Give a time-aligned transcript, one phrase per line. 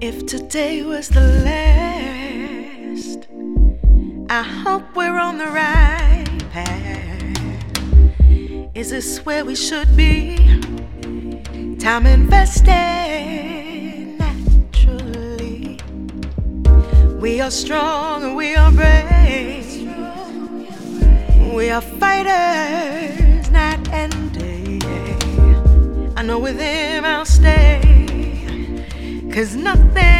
[0.00, 3.28] If today was the last,
[4.28, 8.18] I hope we're on the right path.
[8.74, 10.36] Is this where we should be?
[11.78, 12.74] Time invested
[14.18, 15.78] naturally.
[17.20, 19.64] We are strong and we are brave.
[21.54, 24.80] We are fighters, night and day.
[26.16, 27.63] I know with him I'll stay.
[29.34, 30.13] Cause nothing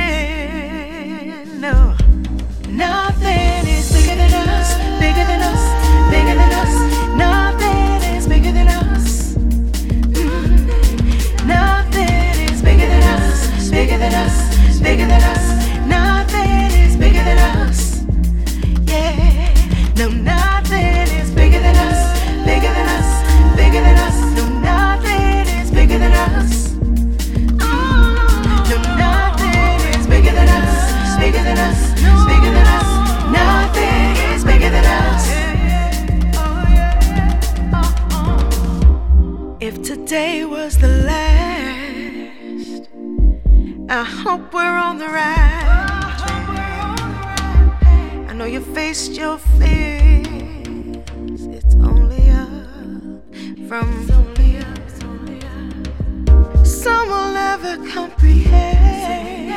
[43.96, 45.62] I hope we're on the right
[46.18, 46.58] path.
[48.28, 50.26] I know you faced your fears.
[51.46, 52.48] It's only up
[53.68, 54.34] from some
[57.06, 59.54] will never comprehend.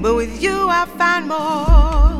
[0.00, 2.19] But with you, I find more.